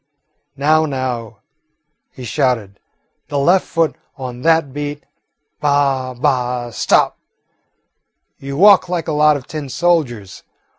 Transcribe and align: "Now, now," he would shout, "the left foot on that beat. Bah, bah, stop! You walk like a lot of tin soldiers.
"Now, 0.57 0.87
now," 0.87 1.41
he 2.11 2.23
would 2.23 2.27
shout, 2.27 2.69
"the 3.27 3.37
left 3.37 3.67
foot 3.67 3.95
on 4.17 4.41
that 4.41 4.73
beat. 4.73 5.03
Bah, 5.59 6.15
bah, 6.15 6.71
stop! 6.71 7.19
You 8.39 8.57
walk 8.57 8.89
like 8.89 9.07
a 9.07 9.11
lot 9.11 9.37
of 9.37 9.45
tin 9.45 9.69
soldiers. 9.69 10.41